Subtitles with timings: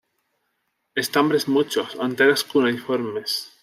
[0.95, 3.51] Estambres muchos; anteras cuneiformes.